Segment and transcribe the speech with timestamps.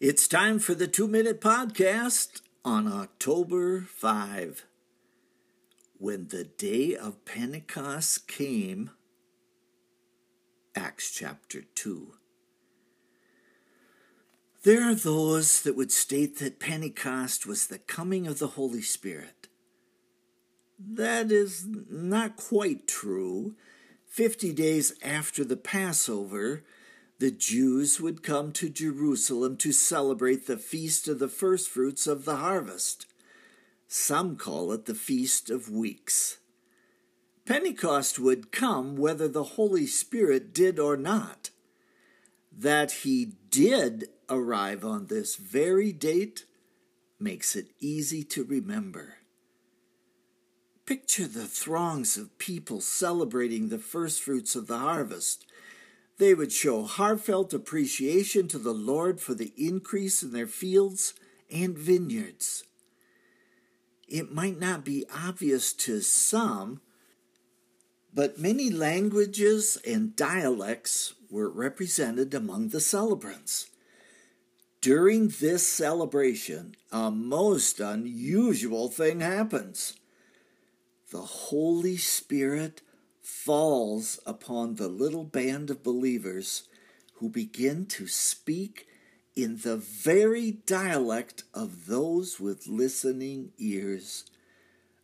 [0.00, 4.64] It's time for the two minute podcast on October 5.
[5.98, 8.92] When the day of Pentecost came,
[10.74, 12.14] Acts chapter 2.
[14.62, 19.48] There are those that would state that Pentecost was the coming of the Holy Spirit.
[20.78, 23.54] That is not quite true.
[24.06, 26.64] Fifty days after the Passover,
[27.20, 32.36] the Jews would come to Jerusalem to celebrate the feast of the firstfruits of the
[32.36, 33.04] harvest.
[33.86, 36.38] Some call it the Feast of Weeks.
[37.44, 41.50] Pentecost would come whether the Holy Spirit did or not.
[42.50, 46.46] That he did arrive on this very date
[47.18, 49.16] makes it easy to remember.
[50.86, 55.44] Picture the throngs of people celebrating the firstfruits of the harvest
[56.20, 61.14] they would show heartfelt appreciation to the Lord for the increase in their fields
[61.50, 62.64] and vineyards.
[64.06, 66.82] It might not be obvious to some,
[68.12, 73.70] but many languages and dialects were represented among the celebrants.
[74.82, 79.94] During this celebration, a most unusual thing happens.
[81.10, 82.82] The Holy Spirit
[83.22, 86.64] falls upon the little band of believers
[87.14, 88.86] who begin to speak
[89.36, 94.24] in the very dialect of those with listening ears.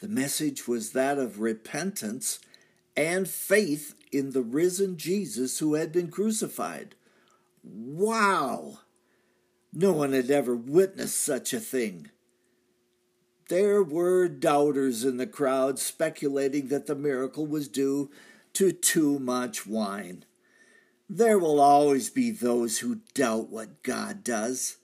[0.00, 2.38] The message was that of repentance
[2.96, 6.94] and faith in the risen Jesus who had been crucified.
[7.62, 8.80] Wow!
[9.72, 12.10] No one had ever witnessed such a thing.
[13.48, 18.10] There were doubters in the crowd speculating that the miracle was due
[18.54, 20.24] to too much wine.
[21.08, 24.76] There will always be those who doubt what God does.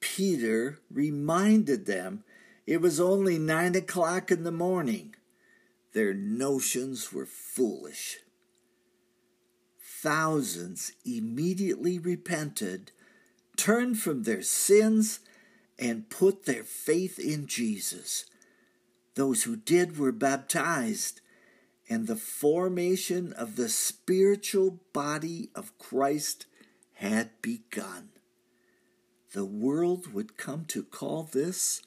[0.00, 2.24] Peter reminded them
[2.66, 5.14] it was only nine o'clock in the morning.
[5.92, 8.20] Their notions were foolish.
[9.82, 12.92] Thousands immediately repented,
[13.56, 15.20] turned from their sins,
[15.80, 18.26] and put their faith in Jesus.
[19.14, 21.22] Those who did were baptized,
[21.88, 26.46] and the formation of the spiritual body of Christ
[26.94, 28.10] had begun.
[29.32, 31.82] The world would come to call this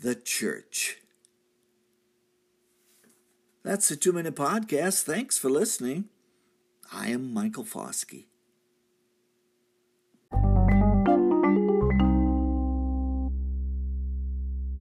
[0.00, 0.98] the church.
[3.62, 5.02] That's the two minute podcast.
[5.02, 6.06] Thanks for listening.
[6.92, 8.26] I am Michael Foskey.